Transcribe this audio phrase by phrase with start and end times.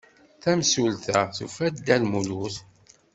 [0.41, 2.55] Tamsulta tufa-d Dda Lmulud.